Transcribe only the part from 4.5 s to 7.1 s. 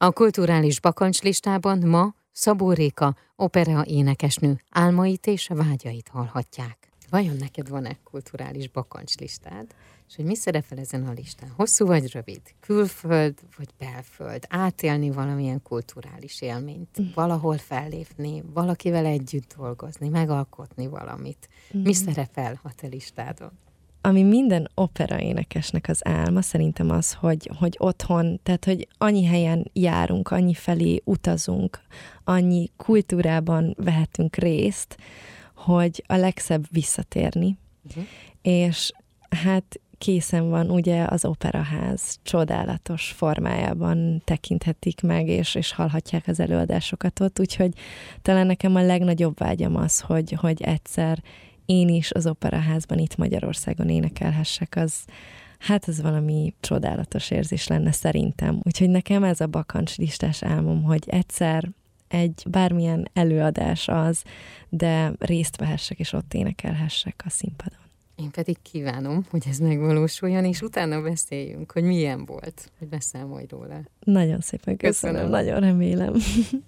álmait és vágyait hallhatják.